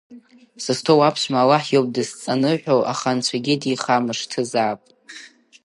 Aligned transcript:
Сызҭоу 0.63 0.99
аԥшәма 1.07 1.37
Аллаҳ 1.41 1.65
иоуп 1.69 1.87
дызҵаныҳәо, 1.95 2.77
аха 2.91 3.07
Анцәагьы 3.11 3.55
дихамышҭызаап! 3.61 4.79